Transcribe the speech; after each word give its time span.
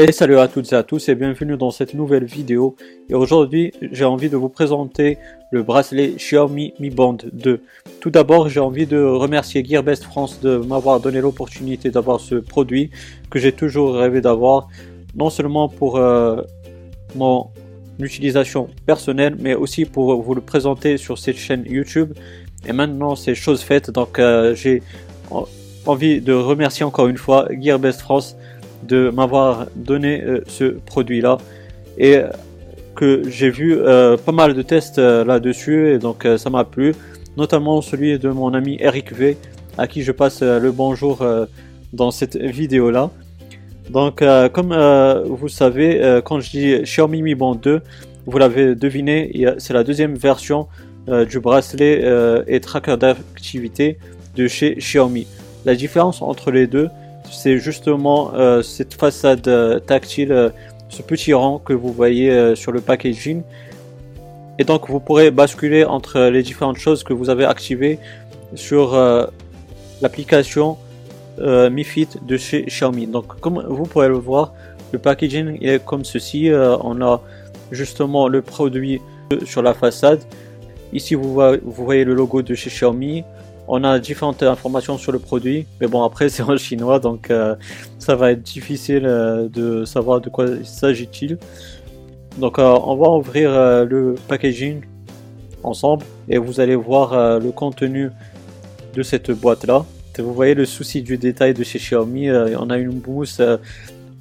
Et 0.00 0.12
salut 0.12 0.38
à 0.38 0.46
toutes 0.46 0.72
et 0.72 0.76
à 0.76 0.84
tous 0.84 1.08
et 1.08 1.16
bienvenue 1.16 1.56
dans 1.56 1.72
cette 1.72 1.92
nouvelle 1.92 2.24
vidéo. 2.24 2.76
Et 3.08 3.14
aujourd'hui, 3.14 3.72
j'ai 3.90 4.04
envie 4.04 4.30
de 4.30 4.36
vous 4.36 4.48
présenter 4.48 5.18
le 5.50 5.64
bracelet 5.64 6.10
Xiaomi 6.10 6.72
Mi 6.78 6.90
Band 6.90 7.16
2. 7.32 7.60
Tout 7.98 8.10
d'abord, 8.10 8.48
j'ai 8.48 8.60
envie 8.60 8.86
de 8.86 9.02
remercier 9.02 9.64
Gearbest 9.64 10.04
France 10.04 10.38
de 10.40 10.58
m'avoir 10.58 11.00
donné 11.00 11.20
l'opportunité 11.20 11.90
d'avoir 11.90 12.20
ce 12.20 12.36
produit 12.36 12.92
que 13.28 13.40
j'ai 13.40 13.50
toujours 13.50 13.96
rêvé 13.96 14.20
d'avoir. 14.20 14.68
Non 15.16 15.30
seulement 15.30 15.68
pour 15.68 15.96
euh, 15.96 16.42
mon 17.16 17.50
utilisation 17.98 18.68
personnelle, 18.86 19.34
mais 19.40 19.56
aussi 19.56 19.84
pour 19.84 20.22
vous 20.22 20.34
le 20.36 20.40
présenter 20.40 20.96
sur 20.96 21.18
cette 21.18 21.38
chaîne 21.38 21.64
YouTube. 21.66 22.12
Et 22.68 22.72
maintenant, 22.72 23.16
c'est 23.16 23.34
chose 23.34 23.62
faite. 23.62 23.90
Donc, 23.90 24.20
euh, 24.20 24.54
j'ai 24.54 24.80
envie 25.86 26.20
de 26.20 26.34
remercier 26.34 26.84
encore 26.84 27.08
une 27.08 27.18
fois 27.18 27.48
Gearbest 27.50 28.00
France 28.00 28.36
de 28.82 29.10
m'avoir 29.10 29.66
donné 29.76 30.22
euh, 30.22 30.40
ce 30.46 30.64
produit 30.64 31.20
là 31.20 31.38
et 31.98 32.20
que 32.94 33.22
j'ai 33.28 33.50
vu 33.50 33.76
euh, 33.76 34.16
pas 34.16 34.32
mal 34.32 34.54
de 34.54 34.62
tests 34.62 34.98
euh, 34.98 35.24
là-dessus 35.24 35.92
et 35.92 35.98
donc 35.98 36.26
ça 36.36 36.50
m'a 36.50 36.64
plu. 36.64 36.94
Notamment 37.36 37.80
celui 37.82 38.18
de 38.18 38.28
mon 38.30 38.52
ami 38.54 38.76
Eric 38.80 39.12
V 39.12 39.36
à 39.76 39.86
qui 39.86 40.02
je 40.02 40.10
passe 40.10 40.42
le 40.42 40.72
bonjour 40.72 41.24
dans 41.92 42.10
cette 42.10 42.36
vidéo 42.36 42.90
là 42.90 43.10
donc 43.90 44.24
comme 44.52 44.74
vous 45.24 45.46
savez 45.46 46.20
quand 46.24 46.40
je 46.40 46.50
dis 46.50 46.82
Xiaomi 46.82 47.22
Mi 47.22 47.36
Band 47.36 47.54
2 47.54 47.80
vous 48.26 48.38
l'avez 48.38 48.74
deviné 48.74 49.30
c'est 49.58 49.72
la 49.72 49.84
deuxième 49.84 50.16
version 50.16 50.66
du 51.06 51.38
bracelet 51.38 52.42
et 52.48 52.58
tracker 52.58 52.96
d'activité 52.96 53.98
de 54.34 54.48
chez 54.48 54.74
Xiaomi. 54.74 55.28
La 55.64 55.76
différence 55.76 56.22
entre 56.22 56.50
les 56.50 56.66
deux 56.66 56.88
c'est 57.30 57.58
justement 57.58 58.32
euh, 58.34 58.62
cette 58.62 58.94
façade 58.94 59.46
euh, 59.48 59.78
tactile, 59.78 60.32
euh, 60.32 60.50
ce 60.88 61.02
petit 61.02 61.34
rang 61.34 61.58
que 61.58 61.72
vous 61.72 61.92
voyez 61.92 62.56
sur 62.56 62.72
le 62.72 62.80
packaging. 62.80 63.42
Et 64.58 64.64
donc 64.64 64.88
vous 64.88 65.00
pourrez 65.00 65.30
basculer 65.30 65.84
entre 65.84 66.18
les 66.28 66.42
différentes 66.42 66.78
choses 66.78 67.04
que 67.04 67.12
vous 67.12 67.28
avez 67.28 67.44
activées 67.44 67.98
sur 68.54 68.96
l'application 70.00 70.78
Mi 71.38 71.84
Fit 71.84 72.08
de 72.26 72.38
chez 72.38 72.62
Xiaomi. 72.62 73.06
Donc 73.06 73.38
comme 73.40 73.62
vous 73.68 73.84
pourrez 73.84 74.08
le 74.08 74.16
voir, 74.16 74.54
le 74.92 74.98
packaging 74.98 75.58
est 75.60 75.84
comme 75.84 76.06
ceci. 76.06 76.50
on 76.50 77.02
a 77.02 77.20
justement 77.70 78.28
le 78.28 78.40
produit 78.40 78.98
sur 79.44 79.60
la 79.60 79.74
façade. 79.74 80.22
Ici 80.94 81.14
vous 81.14 81.38
voyez 81.62 82.04
le 82.04 82.14
logo 82.14 82.40
de 82.40 82.54
chez 82.54 82.70
Xiaomi. 82.70 83.24
On 83.70 83.84
a 83.84 83.98
différentes 83.98 84.42
informations 84.42 84.96
sur 84.96 85.12
le 85.12 85.18
produit, 85.18 85.66
mais 85.78 85.86
bon 85.86 86.02
après 86.02 86.28
c'est 86.30 86.42
en 86.42 86.56
chinois 86.56 86.98
donc 86.98 87.30
euh, 87.30 87.54
ça 87.98 88.16
va 88.16 88.32
être 88.32 88.42
difficile 88.42 89.04
euh, 89.04 89.46
de 89.48 89.84
savoir 89.84 90.22
de 90.22 90.30
quoi 90.30 90.46
s'agit-il. 90.64 91.36
Donc 92.38 92.58
euh, 92.58 92.78
on 92.82 92.96
va 92.96 93.10
ouvrir 93.10 93.50
le 93.84 94.14
packaging 94.26 94.80
ensemble 95.62 96.04
et 96.30 96.38
vous 96.38 96.60
allez 96.60 96.76
voir 96.76 97.40
le 97.40 97.50
contenu 97.50 98.10
de 98.94 99.02
cette 99.02 99.30
boîte 99.30 99.66
là. 99.66 99.84
Vous 100.18 100.34
voyez 100.34 100.54
le 100.54 100.64
souci 100.64 101.02
du 101.02 101.16
détail 101.16 101.54
de 101.54 101.62
chez 101.62 101.78
Xiaomi, 101.78 102.30
on 102.30 102.70
a 102.70 102.78
une 102.78 103.00
mousse 103.06 103.40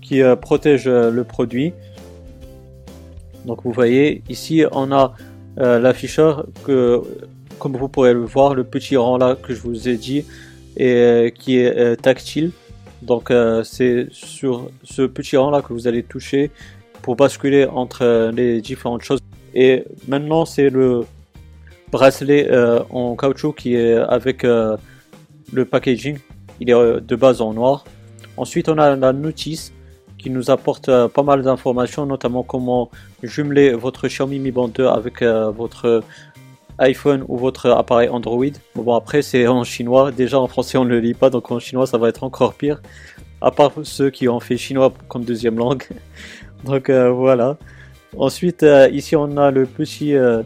qui 0.01 0.21
protège 0.41 0.87
le 0.87 1.23
produit. 1.23 1.73
Donc 3.45 3.59
vous 3.63 3.71
voyez 3.71 4.23
ici 4.29 4.63
on 4.71 4.91
a 4.91 5.13
l'afficheur 5.57 6.45
que 6.65 7.01
comme 7.59 7.75
vous 7.75 7.87
pourrez 7.87 8.13
le 8.13 8.25
voir, 8.25 8.55
le 8.55 8.63
petit 8.63 8.97
rang 8.97 9.17
là 9.17 9.35
que 9.35 9.53
je 9.53 9.61
vous 9.61 9.89
ai 9.89 9.97
dit, 9.97 10.25
et, 10.77 10.93
euh, 10.93 11.29
qui 11.29 11.59
est 11.59 11.77
euh, 11.77 11.95
tactile. 11.95 12.51
Donc 13.01 13.29
euh, 13.29 13.63
c'est 13.63 14.07
sur 14.11 14.69
ce 14.83 15.01
petit 15.03 15.37
rang 15.37 15.51
là 15.51 15.61
que 15.61 15.73
vous 15.73 15.87
allez 15.87 16.03
toucher 16.03 16.51
pour 17.01 17.15
basculer 17.15 17.65
entre 17.65 18.31
les 18.33 18.61
différentes 18.61 19.03
choses. 19.03 19.19
Et 19.53 19.83
maintenant 20.07 20.45
c'est 20.45 20.69
le 20.69 21.05
bracelet 21.91 22.49
en 22.89 23.15
caoutchouc 23.15 23.53
qui 23.53 23.75
est 23.75 23.93
avec 23.93 24.43
le 24.43 25.65
packaging. 25.65 26.17
Il 26.59 26.69
est 26.69 26.73
de 26.73 27.15
base 27.15 27.39
en 27.39 27.53
noir. 27.53 27.85
Ensuite 28.35 28.67
on 28.67 28.77
a 28.77 28.95
la 28.95 29.13
notice 29.13 29.71
qui 30.17 30.29
nous 30.29 30.51
apporte 30.51 30.89
pas 31.07 31.23
mal 31.23 31.43
d'informations, 31.43 32.05
notamment 32.05 32.43
comment 32.43 32.89
jumeler 33.23 33.71
votre 33.71 34.07
Xiaomi 34.07 34.39
Mi 34.39 34.51
Band 34.51 34.67
2 34.67 34.85
avec 34.87 35.23
votre 35.23 36.03
iPhone 36.79 37.23
ou 37.27 37.37
votre 37.37 37.69
appareil 37.69 38.09
Android. 38.09 38.45
Bon 38.75 38.95
après 38.95 39.21
c'est 39.21 39.47
en 39.47 39.63
chinois, 39.63 40.11
déjà 40.11 40.39
en 40.39 40.47
français 40.47 40.77
on 40.77 40.85
ne 40.85 40.89
le 40.89 40.99
lit 40.99 41.13
pas 41.13 41.29
donc 41.29 41.51
en 41.51 41.59
chinois 41.59 41.87
ça 41.87 41.97
va 41.97 42.09
être 42.09 42.23
encore 42.23 42.53
pire. 42.53 42.81
À 43.41 43.51
part 43.51 43.71
ceux 43.83 44.09
qui 44.09 44.27
ont 44.27 44.39
fait 44.39 44.57
chinois 44.57 44.93
comme 45.07 45.23
deuxième 45.23 45.57
langue. 45.57 45.83
donc 46.65 46.89
euh, 46.89 47.11
voilà. 47.11 47.57
Ensuite 48.17 48.63
euh, 48.63 48.89
ici 48.89 49.15
on 49.15 49.37
a 49.37 49.51
le 49.51 49.65
petit 49.65 50.15
euh, 50.15 50.43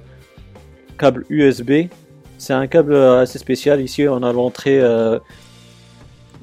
câble 0.97 1.25
USB. 1.29 1.87
C'est 2.37 2.53
un 2.53 2.67
câble 2.67 2.95
assez 2.95 3.37
spécial. 3.37 3.81
Ici 3.81 4.07
on 4.07 4.23
a 4.23 4.33
l'entrée 4.33 4.81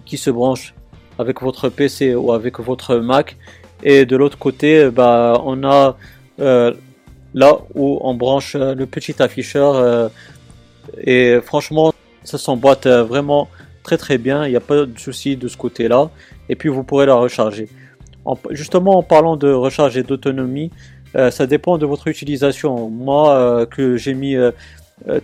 qui 0.05 0.17
se 0.17 0.31
branche 0.31 0.75
avec 1.19 1.43
votre 1.43 1.69
PC 1.71 2.15
ou 2.15 2.33
avec 2.33 2.61
votre 2.61 2.97
Mac. 2.97 3.37
Et 3.83 4.07
de 4.07 4.17
l'autre 4.17 4.39
côté, 4.39 4.91
bah, 4.91 5.43
on 5.45 5.65
a 5.65 5.97
là 7.35 7.59
où 7.75 7.99
on 8.03 8.15
branche 8.15 8.55
euh, 8.55 8.75
le 8.75 8.87
petit 8.87 9.23
afficheur 9.23 9.77
euh, 9.77 10.09
et 10.99 11.39
franchement 11.45 11.93
ça 12.25 12.39
s'emboîte 12.39 12.87
euh, 12.87 13.05
vraiment 13.05 13.49
très 13.83 13.97
très 13.97 14.19
bien, 14.19 14.47
il 14.47 14.51
n'y 14.51 14.57
a 14.57 14.61
pas 14.61 14.85
de 14.85 14.99
souci 14.99 15.37
de 15.37 15.49
ce 15.49 15.57
côté 15.57 15.89
là 15.89 16.11
et 16.49 16.57
puis 16.57 16.69
vous 16.69 16.85
pourrez 16.85 17.07
la 17.07 17.15
recharger. 17.15 17.69
justement 18.51 18.99
en 18.99 19.03
parlant 19.03 19.37
de 19.37 19.51
recharge 19.51 19.97
et 19.97 20.03
d'autonomie, 20.03 20.71
ça 21.15 21.47
dépend 21.47 21.79
de 21.79 21.87
votre 21.87 22.07
utilisation. 22.09 22.91
Moi 22.91 23.67
que 23.67 23.97
j'ai 23.97 24.13
mis 24.13 24.37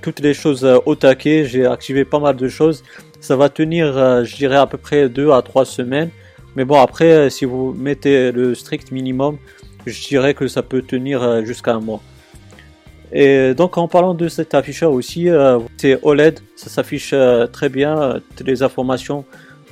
toutes 0.01 0.21
les 0.21 0.33
choses 0.33 0.65
au 0.87 0.95
taquet, 0.95 1.45
j'ai 1.45 1.67
activé 1.67 2.07
pas 2.07 2.19
mal 2.19 2.37
de 2.37 2.49
choses, 2.49 2.83
ça 3.21 3.37
va 3.37 3.51
tenir 3.51 4.25
je 4.25 4.37
dirais 4.37 4.57
à 4.57 4.67
peu 4.67 4.79
près 4.79 5.11
2 5.11 5.31
à 5.31 5.43
3 5.43 5.67
semaines. 5.67 6.11
Mais 6.57 6.65
bon 6.65 6.81
après 6.81 7.29
si 7.29 7.45
vous 7.45 7.75
mettez 7.75 8.33
le 8.33 8.55
strict 8.55 8.93
minimum, 8.93 9.37
je 9.87 10.09
dirais 10.09 10.35
que 10.35 10.49
ça 10.49 10.63
peut 10.63 10.83
tenir 10.83 11.23
euh, 11.23 11.45
jusqu'à 11.45 11.75
un 11.75 11.81
mois. 11.81 12.01
Et 13.13 13.55
donc 13.55 13.79
en 13.79 13.87
parlant 13.87 14.15
de 14.15 14.29
cet 14.29 14.55
afficheur 14.55 14.93
aussi, 14.93 15.29
euh, 15.29 15.61
c'est 15.77 15.99
OLED, 16.03 16.41
ça 16.57 16.69
s'affiche 16.69 17.11
euh, 17.13 17.47
très 17.47 17.69
bien, 17.69 18.21
toutes 18.37 18.47
les 18.47 18.63
informations 18.63 19.25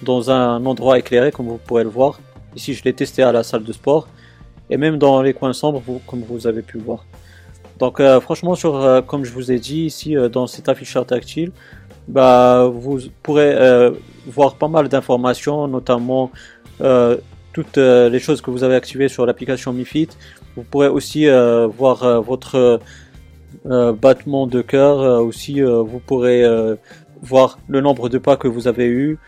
dans 0.02 0.30
un 0.30 0.64
endroit 0.64 0.98
éclairé 0.98 1.32
comme 1.32 1.46
vous 1.46 1.58
pourrez 1.58 1.82
le 1.82 1.90
voir. 1.90 2.20
Ici 2.54 2.74
je 2.74 2.84
l'ai 2.84 2.92
testé 2.92 3.22
à 3.22 3.32
la 3.32 3.42
salle 3.42 3.64
de 3.64 3.72
sport 3.72 4.06
et 4.70 4.76
même 4.76 4.98
dans 4.98 5.22
les 5.22 5.34
coins 5.34 5.52
sombres 5.52 5.82
comme 6.06 6.22
vous 6.22 6.46
avez 6.46 6.62
pu 6.62 6.78
voir. 6.78 7.04
Donc 7.78 8.00
franchement 8.20 8.54
sur 8.54 9.02
comme 9.06 9.24
je 9.24 9.32
vous 9.32 9.50
ai 9.50 9.58
dit 9.58 9.86
ici 9.86 10.14
dans 10.30 10.46
cet 10.46 10.68
afficheur 10.68 11.04
tactile, 11.04 11.50
bah, 12.06 12.70
vous 12.72 13.00
pourrez 13.22 13.90
voir 14.26 14.54
pas 14.54 14.68
mal 14.68 14.88
d'informations 14.88 15.66
notamment 15.66 16.30
toutes 17.52 17.78
euh, 17.78 18.08
les 18.08 18.18
choses 18.18 18.40
que 18.40 18.50
vous 18.50 18.64
avez 18.64 18.74
activées 18.74 19.08
sur 19.08 19.26
l'application 19.26 19.72
MiFit. 19.72 20.08
Vous 20.56 20.62
pourrez 20.62 20.88
aussi 20.88 21.28
euh, 21.28 21.66
voir 21.66 22.02
euh, 22.02 22.20
votre 22.20 22.80
battement 23.64 24.46
de 24.46 24.62
cœur. 24.62 25.22
aussi, 25.22 25.60
vous 25.60 26.00
pourrez 26.00 26.42
voir 27.20 27.58
le 27.68 27.80
nombre 27.82 28.08
de 28.08 28.16
pas 28.16 28.36
que 28.36 28.48
vous 28.48 28.66
avez 28.66 28.86
eu. 28.86 29.18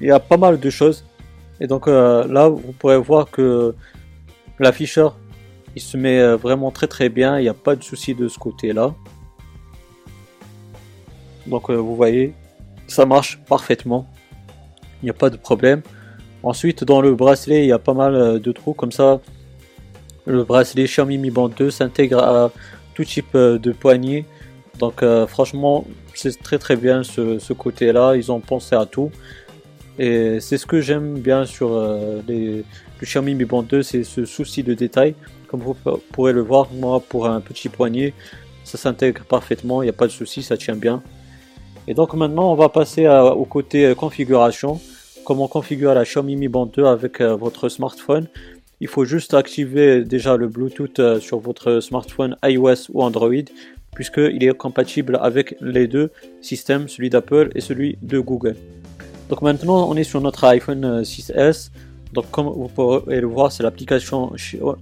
Il 0.00 0.06
y 0.06 0.10
a 0.10 0.20
pas 0.20 0.36
mal 0.36 0.60
de 0.60 0.70
choses. 0.70 1.04
Et 1.58 1.66
donc 1.66 1.86
là, 1.86 2.48
vous 2.48 2.72
pourrez 2.78 2.98
voir 2.98 3.30
que 3.30 3.74
l'afficheur, 4.58 5.18
il 5.74 5.80
se 5.80 5.96
met 5.96 6.36
vraiment 6.36 6.70
très 6.70 6.86
très 6.86 7.08
bien. 7.08 7.38
Il 7.38 7.42
n'y 7.42 7.48
a 7.48 7.54
pas 7.54 7.74
de 7.74 7.82
souci 7.82 8.14
de 8.14 8.28
ce 8.28 8.38
côté-là. 8.38 8.94
Donc 11.46 11.70
vous 11.70 11.96
voyez, 11.96 12.34
ça 12.86 13.06
marche 13.06 13.40
parfaitement. 13.48 14.06
Il 15.02 15.06
n'y 15.06 15.10
a 15.10 15.14
pas 15.14 15.30
de 15.30 15.38
problème. 15.38 15.82
Ensuite, 16.42 16.84
dans 16.84 17.02
le 17.02 17.14
bracelet, 17.14 17.64
il 17.64 17.68
y 17.68 17.72
a 17.72 17.78
pas 17.78 17.92
mal 17.92 18.14
euh, 18.14 18.38
de 18.38 18.52
trous 18.52 18.72
comme 18.72 18.92
ça. 18.92 19.20
Le 20.24 20.44
bracelet 20.44 20.84
Xiaomi 20.84 21.18
Mi 21.18 21.30
Band 21.30 21.48
2 21.48 21.70
s'intègre 21.70 22.18
à 22.18 22.50
tout 22.94 23.04
type 23.04 23.34
euh, 23.34 23.58
de 23.58 23.72
poignée. 23.72 24.24
Donc 24.78 25.02
euh, 25.02 25.26
franchement, 25.26 25.86
c'est 26.14 26.42
très 26.42 26.58
très 26.58 26.76
bien 26.76 27.02
ce, 27.02 27.52
côté-là. 27.52 28.16
Ils 28.16 28.32
ont 28.32 28.40
pensé 28.40 28.74
à 28.74 28.86
tout. 28.86 29.10
Et 29.98 30.40
c'est 30.40 30.56
ce 30.56 30.64
que 30.64 30.80
j'aime 30.80 31.18
bien 31.18 31.44
sur 31.44 31.78
les, 32.26 32.64
le 33.00 33.04
Xiaomi 33.06 33.34
Mi 33.34 33.44
Band 33.44 33.62
2, 33.62 33.82
c'est 33.82 34.02
ce 34.02 34.24
souci 34.24 34.62
de 34.62 34.72
détail. 34.72 35.14
Comme 35.46 35.60
vous 35.60 35.76
pourrez 36.12 36.32
le 36.32 36.40
voir, 36.40 36.68
moi 36.72 37.00
pour 37.06 37.26
un 37.26 37.40
petit 37.42 37.68
poignet, 37.68 38.14
ça 38.64 38.78
s'intègre 38.78 39.24
parfaitement, 39.24 39.82
il 39.82 39.86
n'y 39.86 39.90
a 39.90 39.94
pas 39.94 40.06
de 40.06 40.12
souci, 40.12 40.42
ça 40.42 40.56
tient 40.56 40.76
bien. 40.76 41.02
Et 41.86 41.92
donc 41.92 42.14
maintenant, 42.14 42.50
on 42.50 42.54
va 42.54 42.70
passer 42.70 43.06
au 43.08 43.44
côté 43.44 43.94
configuration 43.94 44.80
comment 45.24 45.48
configurer 45.48 45.94
la 45.94 46.04
Xiaomi 46.04 46.36
Mi 46.36 46.48
Band 46.48 46.66
2 46.66 46.84
avec 46.84 47.20
euh, 47.20 47.34
votre 47.36 47.68
smartphone. 47.68 48.26
Il 48.80 48.88
faut 48.88 49.04
juste 49.04 49.34
activer 49.34 50.04
déjà 50.04 50.36
le 50.36 50.48
Bluetooth 50.48 50.98
euh, 50.98 51.20
sur 51.20 51.38
votre 51.38 51.80
smartphone 51.80 52.36
iOS 52.44 52.90
ou 52.92 53.02
Android 53.02 53.44
puisqu'il 53.94 54.42
est 54.44 54.56
compatible 54.56 55.18
avec 55.20 55.56
les 55.60 55.86
deux 55.86 56.10
systèmes, 56.40 56.88
celui 56.88 57.10
d'Apple 57.10 57.50
et 57.54 57.60
celui 57.60 57.98
de 58.02 58.18
Google. 58.18 58.56
Donc 59.28 59.42
maintenant 59.42 59.88
on 59.88 59.96
est 59.96 60.04
sur 60.04 60.20
notre 60.20 60.44
iPhone 60.44 61.02
6S. 61.02 61.70
Donc 62.12 62.30
comme 62.30 62.46
vous 62.46 62.68
pouvez 62.68 63.20
le 63.20 63.26
voir, 63.26 63.52
c'est 63.52 63.62
l'application 63.62 64.32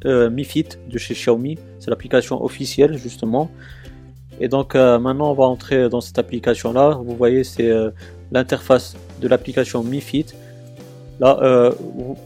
euh, 0.06 0.31
Mi 0.31 0.44
Fit 0.44 0.67
de 0.88 0.99
chez 0.99 1.14
Xiaomi. 1.14 1.58
C'est 1.79 1.90
l'application 1.90 2.43
officielle 2.43 2.96
justement. 2.96 3.50
Et 4.40 4.49
donc 4.49 4.75
euh, 4.75 4.99
maintenant 4.99 5.31
on 5.31 5.35
va 5.35 5.44
entrer 5.44 5.88
dans 5.88 6.00
cette 6.00 6.19
application 6.19 6.73
là. 6.73 6.99
Vous 7.02 7.17
voyez 7.17 7.44
c'est 7.44 7.69
euh, 7.69 7.90
l'interface 8.32 8.96
de 9.20 9.28
l'application 9.28 9.82
Mi 9.82 10.00
Fit. 10.00 10.26
Là, 11.20 11.72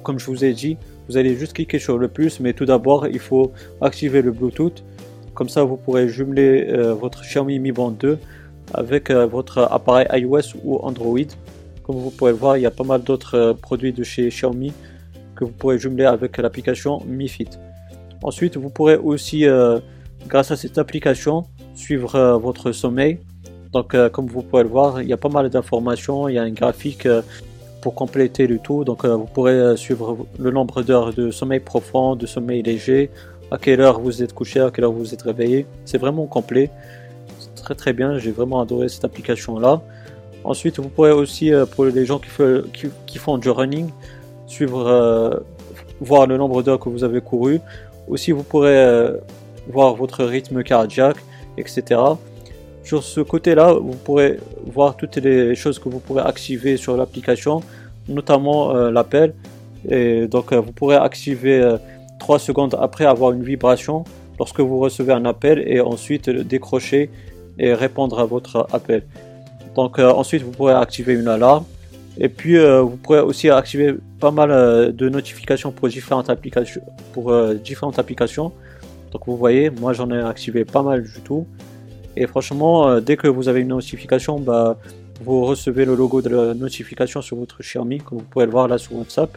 comme 0.02 0.18
je 0.18 0.26
vous 0.26 0.44
ai 0.44 0.52
dit, 0.52 0.76
vous 1.08 1.16
allez 1.16 1.34
juste 1.36 1.54
cliquer 1.54 1.78
sur 1.78 1.96
le 1.98 2.08
plus, 2.08 2.40
mais 2.40 2.52
tout 2.52 2.66
d'abord 2.66 3.06
il 3.06 3.18
faut 3.18 3.52
activer 3.80 4.20
le 4.20 4.32
Bluetooth. 4.32 4.84
Comme 5.34 5.48
ça 5.48 5.64
vous 5.64 5.76
pourrez 5.76 6.08
jumeler 6.08 6.66
votre 7.00 7.22
Xiaomi 7.22 7.58
Mi 7.58 7.72
Band 7.72 7.92
2 7.92 8.18
avec 8.74 9.10
votre 9.10 9.58
appareil 9.58 10.06
iOS 10.12 10.56
ou 10.62 10.78
Android. 10.82 11.18
Comme 11.84 11.96
vous 11.96 12.10
pouvez 12.10 12.32
voir, 12.32 12.58
il 12.58 12.62
y 12.62 12.66
a 12.66 12.70
pas 12.70 12.84
mal 12.84 13.02
d'autres 13.02 13.56
produits 13.62 13.92
de 13.92 14.04
chez 14.04 14.28
Xiaomi 14.28 14.72
que 15.34 15.44
vous 15.44 15.50
pourrez 15.52 15.78
jumeler 15.78 16.04
avec 16.04 16.36
l'application 16.36 17.02
Mi 17.06 17.28
Fit. 17.28 17.48
Ensuite, 18.22 18.56
vous 18.56 18.70
pourrez 18.70 18.96
aussi, 18.96 19.46
euh, 19.46 19.80
grâce 20.28 20.50
à 20.50 20.56
cette 20.56 20.78
application, 20.78 21.44
suivre 21.74 22.14
euh, 22.14 22.36
votre 22.36 22.72
sommeil. 22.72 23.18
Donc, 23.72 23.94
euh, 23.94 24.08
comme 24.08 24.26
vous 24.26 24.42
pouvez 24.42 24.62
le 24.62 24.69
voir, 24.69 25.00
il 25.02 25.08
y 25.08 25.12
a 25.12 25.16
pas 25.16 25.28
mal 25.28 25.48
d'informations. 25.48 26.28
Il 26.28 26.34
y 26.34 26.38
a 26.38 26.42
un 26.42 26.50
graphique 26.50 27.08
pour 27.80 27.94
compléter 27.94 28.46
le 28.46 28.58
tout. 28.58 28.84
Donc, 28.84 29.04
vous 29.04 29.26
pourrez 29.26 29.76
suivre 29.76 30.26
le 30.38 30.50
nombre 30.50 30.82
d'heures 30.82 31.12
de 31.12 31.30
sommeil 31.30 31.60
profond, 31.60 32.14
de 32.16 32.26
sommeil 32.26 32.62
léger, 32.62 33.10
à 33.50 33.58
quelle 33.58 33.80
heure 33.80 34.00
vous 34.00 34.22
êtes 34.22 34.34
couché, 34.34 34.60
à 34.60 34.70
quelle 34.70 34.84
heure 34.84 34.92
vous 34.92 35.12
êtes 35.14 35.22
réveillé. 35.22 35.66
C'est 35.84 35.98
vraiment 35.98 36.26
complet. 36.26 36.70
C'est 37.38 37.62
très 37.62 37.74
très 37.74 37.92
bien. 37.92 38.19
J'ai 38.19 38.30
vraiment 38.30 38.60
adoré 38.60 38.88
cette 38.88 39.04
application 39.04 39.58
là. 39.58 39.80
Ensuite, 40.44 40.78
vous 40.80 40.88
pourrez 40.88 41.12
aussi, 41.12 41.52
pour 41.75 41.84
les 41.84 42.04
gens 42.04 42.18
qui, 42.18 42.88
qui 43.06 43.18
font 43.18 43.38
du 43.38 43.48
running, 43.48 43.90
suivre, 44.52 44.86
euh, 44.86 45.40
voir 46.00 46.26
le 46.26 46.36
nombre 46.36 46.62
d'heures 46.62 46.78
que 46.78 46.88
vous 46.88 47.04
avez 47.04 47.20
couru. 47.20 47.60
Aussi, 48.08 48.32
vous 48.32 48.42
pourrez 48.42 48.76
euh, 48.76 49.16
voir 49.68 49.94
votre 49.94 50.25
rythme 50.25 50.62
cardiaque, 50.62 51.18
etc. 51.56 52.00
Sur 52.84 53.02
ce 53.02 53.20
côté-là, 53.20 53.75
vous 53.75 53.96
pourrez 54.05 54.38
voir 54.67 54.96
toutes 54.96 55.17
les 55.17 55.55
choses 55.55 55.79
que 55.79 55.88
vous 55.88 56.00
pourrez 56.00 56.23
activer 56.23 56.76
sur 56.76 56.96
l'application, 56.96 57.62
notamment 58.08 58.75
euh, 58.75 58.90
l'appel. 58.90 59.34
Et 59.88 60.26
donc, 60.26 60.52
vous 60.52 60.73
pourrez 60.73 60.96
activer 60.96 61.76
3 62.20 62.38
secondes 62.38 62.76
après 62.81 63.05
avoir 63.05 63.32
une 63.32 63.43
vibration 63.43 64.05
lorsque 64.38 64.61
vous 64.61 64.79
recevez 64.79 65.12
un 65.12 65.25
appel 65.25 65.62
et 65.67 65.81
ensuite 65.81 66.31
décrocher 66.31 67.11
et 67.58 67.75
répondre 67.75 68.20
à 68.20 68.25
votre 68.25 68.69
appel. 68.73 69.02
Donc, 69.75 69.99
ensuite, 69.99 70.43
vous 70.43 70.52
pourrez 70.52 70.75
activer 70.75 71.14
une 71.14 71.26
alarme. 71.26 71.64
Et 72.19 72.28
puis, 72.28 72.56
vous 72.58 72.96
pourrez 72.96 73.20
aussi 73.20 73.50
activer 73.50 73.96
pas 74.23 74.31
mal 74.31 74.52
euh, 74.52 74.93
de 74.93 75.08
notifications 75.08 75.73
pour 75.73 75.88
différentes 75.88 76.31
applications. 76.31 76.81
Pour 77.12 77.32
euh, 77.32 77.55
différentes 77.55 77.99
applications. 77.99 78.52
Donc 79.11 79.23
vous 79.26 79.37
voyez, 79.37 79.69
moi 79.69 79.93
j'en 79.93 80.08
ai 80.12 80.20
activé 80.20 80.64
pas 80.64 80.82
mal 80.85 81.02
du 81.02 81.20
tout. 81.25 81.44
Et 82.17 82.26
franchement, 82.26 82.88
euh, 82.88 83.00
dès 83.00 83.17
que 83.17 83.29
vous 83.29 83.49
avez 83.49 83.61
une 83.61 83.69
notification, 83.69 84.38
bah, 84.38 84.76
vous 85.23 85.44
recevez 85.44 85.85
le 85.85 85.94
logo 85.94 86.20
de 86.20 86.29
la 86.29 86.55
notification 86.55 87.23
sur 87.23 87.37
votre 87.37 87.62
Xiaomi, 87.62 87.99
comme 87.99 88.19
vous 88.19 88.25
pouvez 88.25 88.47
le 88.47 88.50
voir 88.53 88.69
là 88.69 88.79
sur 88.79 88.97
WhatsApp. 88.97 89.37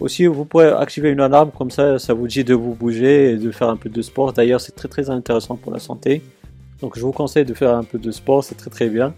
Aussi, 0.00 0.26
vous 0.26 0.46
pouvez 0.46 0.68
activer 0.68 1.10
une 1.10 1.20
alarme, 1.20 1.50
comme 1.56 1.70
ça, 1.70 1.98
ça 1.98 2.14
vous 2.14 2.26
dit 2.26 2.42
de 2.42 2.54
vous 2.54 2.74
bouger 2.74 3.32
et 3.32 3.36
de 3.36 3.50
faire 3.50 3.68
un 3.68 3.76
peu 3.76 3.90
de 3.90 4.02
sport. 4.02 4.32
D'ailleurs, 4.32 4.60
c'est 4.60 4.74
très 4.74 4.88
très 4.88 5.10
intéressant 5.10 5.56
pour 5.56 5.72
la 5.72 5.78
santé. 5.78 6.22
Donc 6.80 6.96
je 6.96 7.02
vous 7.02 7.12
conseille 7.12 7.44
de 7.44 7.52
faire 7.54 7.74
un 7.74 7.84
peu 7.84 7.98
de 7.98 8.10
sport, 8.10 8.42
c'est 8.42 8.54
très 8.54 8.70
très 8.70 8.88
bien. 8.88 9.14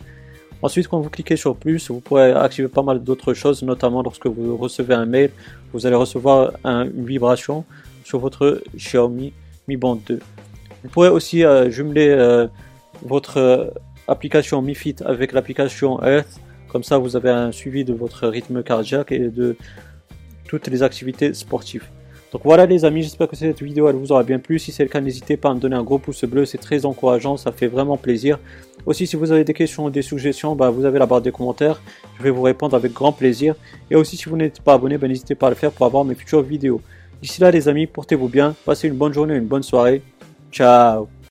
Ensuite, 0.63 0.89
quand 0.89 1.01
vous 1.01 1.11
cliquez 1.11 1.37
sur 1.37 1.57
plus, 1.57 1.91
vous 1.91 2.01
pourrez 2.01 2.33
activer 2.33 2.69
pas 2.69 2.83
mal 2.83 3.03
d'autres 3.03 3.35
choses, 3.35 3.63
notamment 3.63 4.03
lorsque 4.03 4.27
vous 4.27 4.57
recevez 4.57 4.95
un 4.95 5.07
mail, 5.07 5.31
vous 5.73 5.87
allez 5.87 5.97
recevoir 5.97 6.53
une 6.65 7.05
vibration 7.05 7.65
sur 8.05 8.19
votre 8.19 8.63
Xiaomi 8.77 9.33
Mi 9.69 9.77
Band 9.77 9.99
2. 10.07 10.19
Vous 10.83 10.89
pourrez 10.89 11.09
aussi 11.09 11.45
euh, 11.45 11.71
jumeler 11.71 12.09
euh, 12.09 12.49
votre 13.03 13.39
euh, 13.39 13.67
application 14.09 14.61
Mi 14.63 14.75
Fit 14.75 14.97
avec 15.05 15.33
l'application 15.33 16.03
Earth. 16.03 16.41
Comme 16.69 16.83
ça, 16.83 16.99
vous 16.99 17.17
avez 17.17 17.31
un 17.31 17.53
suivi 17.53 17.85
de 17.85 17.93
votre 17.93 18.27
rythme 18.27 18.63
cardiaque 18.63 19.13
et 19.13 19.29
de 19.29 19.57
toutes 20.49 20.67
les 20.69 20.83
activités 20.83 21.35
sportives. 21.35 21.85
Donc 22.33 22.43
voilà 22.45 22.65
les 22.65 22.87
amis, 22.87 23.03
j'espère 23.03 23.29
que 23.29 23.37
cette 23.37 23.63
vidéo 23.63 23.91
elle 23.91 23.97
vous 23.97 24.11
aura 24.11 24.23
bien 24.23 24.39
plu. 24.39 24.59
Si 24.59 24.73
c'est 24.73 24.83
le 24.83 24.89
cas, 24.89 25.03
n'hésitez 25.03 25.37
pas 25.37 25.51
à 25.51 25.55
me 25.55 25.61
donner 25.61 25.77
un 25.77 25.83
gros 25.83 25.99
pouce 25.99 26.25
bleu, 26.25 26.47
c'est 26.47 26.57
très 26.57 26.87
encourageant, 26.87 27.37
ça 27.37 27.53
fait 27.53 27.67
vraiment 27.67 27.99
plaisir. 27.99 28.39
Aussi, 28.87 29.07
si 29.07 29.17
vous 29.17 29.33
avez 29.33 29.45
des 29.45 29.53
questions 29.53 29.85
ou 29.85 29.91
des 29.91 30.01
suggestions, 30.01 30.57
bah, 30.57 30.71
vous 30.71 30.87
avez 30.87 30.99
la 30.99 31.05
barre 31.05 31.21
des 31.21 31.31
commentaires, 31.31 31.83
je 32.17 32.23
vais 32.23 32.31
vous 32.31 32.41
répondre 32.41 32.75
avec 32.75 32.95
grand 32.95 33.13
plaisir. 33.13 33.55
Et 33.91 33.97
aussi, 33.97 34.17
si 34.17 34.31
vous 34.31 34.37
n'êtes 34.39 34.63
pas 34.63 34.73
abonné, 34.75 34.97
bah, 34.97 35.09
n'hésitez 35.09 35.35
pas 35.35 35.49
à 35.49 35.51
le 35.51 35.57
faire 35.57 35.73
pour 35.73 35.85
avoir 35.85 36.07
mes 36.07 36.15
futures 36.15 36.41
vidéos. 36.41 36.81
D'ici 37.21 37.41
là 37.41 37.51
les 37.51 37.69
amis, 37.69 37.87
portez-vous 37.87 38.29
bien, 38.29 38.57
passez 38.65 38.89
une 38.89 38.95
bonne 38.95 39.13
journée, 39.13 39.37
une 39.37 39.47
bonne 39.47 39.63
soirée. 39.63 40.03
Tchau. 40.53 41.13